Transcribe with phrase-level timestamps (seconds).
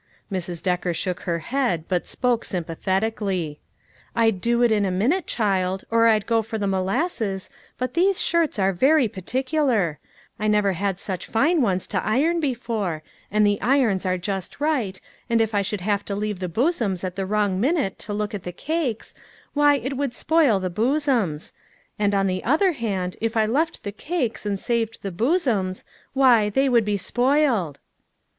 [0.31, 0.63] Mrs.
[0.63, 3.57] Decker shook her head, but spoke sympa thetically:"
[4.15, 8.19] I'd do it in a minute, child, or I'd go for the molasses, but these
[8.19, 9.99] shirts are very particular;
[10.39, 14.99] I never had such fine ones to iron before, and the irons are just right,
[15.29, 18.33] and if I should have to leave the bosoms at the wrong minute to look
[18.33, 19.13] at the cakes,
[19.53, 21.53] why, it would spoil the bosoms;
[21.99, 25.83] and on the other hand, if I left the cakes and saved the bosoms,
[26.13, 27.79] why, they would be spoiled."